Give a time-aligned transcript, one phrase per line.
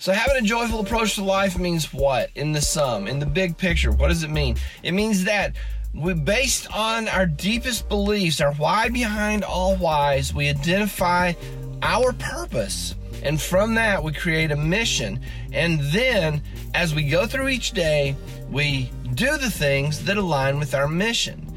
[0.00, 2.30] So, having a joyful approach to life means what?
[2.34, 4.56] In the sum, in the big picture, what does it mean?
[4.82, 5.56] It means that
[5.92, 11.34] we, based on our deepest beliefs, our why behind all whys, we identify
[11.82, 12.94] our purpose.
[13.22, 15.20] And from that, we create a mission.
[15.52, 16.42] And then,
[16.72, 18.16] as we go through each day,
[18.50, 21.49] we do the things that align with our mission.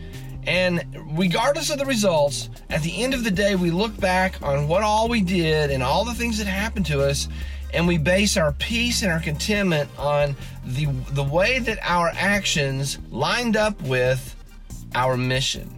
[0.45, 0.83] And
[1.17, 4.83] regardless of the results, at the end of the day, we look back on what
[4.83, 7.29] all we did and all the things that happened to us,
[7.73, 12.99] and we base our peace and our contentment on the, the way that our actions
[13.09, 14.35] lined up with
[14.95, 15.73] our mission.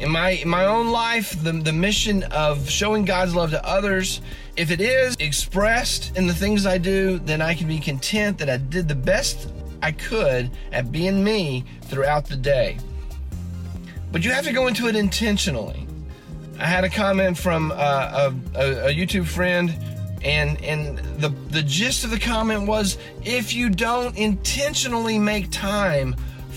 [0.00, 4.20] In my, in my own life, the, the mission of showing God's love to others,
[4.56, 8.50] if it is expressed in the things I do, then I can be content that
[8.50, 9.48] I did the best
[9.80, 12.78] I could at being me throughout the day.
[14.12, 15.86] But you have to go into it intentionally.
[16.58, 19.74] I had a comment from uh, a, a, a YouTube friend
[20.22, 26.14] and and the the gist of the comment was if you don't intentionally make time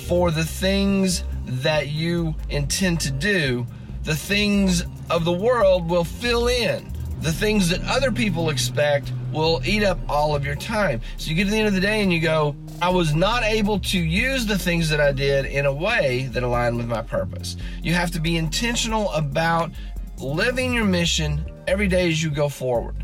[0.07, 3.65] for the things that you intend to do
[4.03, 9.61] the things of the world will fill in the things that other people expect will
[9.65, 12.01] eat up all of your time so you get to the end of the day
[12.01, 15.65] and you go I was not able to use the things that I did in
[15.65, 17.55] a way that aligned with my purpose.
[17.81, 19.71] You have to be intentional about
[20.17, 22.95] living your mission every day as you go forward.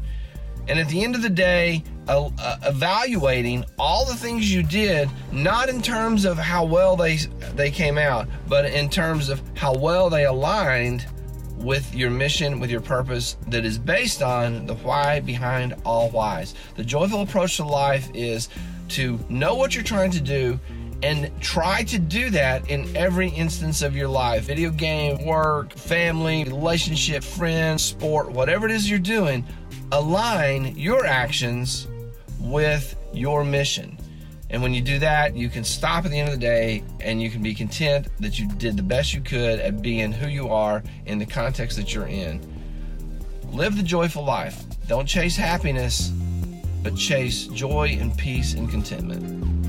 [0.67, 5.81] And at the end of the day, evaluating all the things you did, not in
[5.81, 7.17] terms of how well they
[7.55, 11.05] they came out, but in terms of how well they aligned
[11.63, 16.55] with your mission, with your purpose that is based on the why behind all whys.
[16.75, 18.49] The joyful approach to life is
[18.89, 20.59] to know what you're trying to do
[21.03, 26.43] and try to do that in every instance of your life video game, work, family,
[26.43, 29.45] relationship, friends, sport, whatever it is you're doing.
[29.91, 31.87] Align your actions
[32.39, 33.97] with your mission.
[34.51, 37.21] And when you do that, you can stop at the end of the day and
[37.21, 40.49] you can be content that you did the best you could at being who you
[40.49, 42.41] are in the context that you're in.
[43.53, 44.61] Live the joyful life.
[44.87, 46.09] Don't chase happiness,
[46.83, 49.60] but chase joy and peace and contentment.